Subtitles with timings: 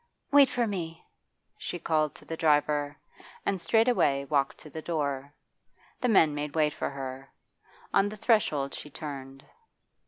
[0.31, 1.05] 'Wait for me!'
[1.59, 2.97] she called to the driver,
[3.45, 5.31] and straightway walked to the door.
[5.99, 7.31] The men made way for her.
[7.93, 9.45] On the threshold she turned.